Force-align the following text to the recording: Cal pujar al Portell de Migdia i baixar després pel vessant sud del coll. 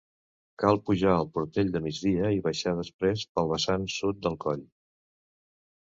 Cal 0.61 0.79
pujar 0.87 1.11
al 1.17 1.29
Portell 1.35 1.69
de 1.77 1.83
Migdia 1.89 2.33
i 2.39 2.43
baixar 2.49 2.75
després 2.83 3.29
pel 3.37 3.55
vessant 3.55 3.89
sud 4.01 4.27
del 4.29 4.43
coll. 4.49 4.69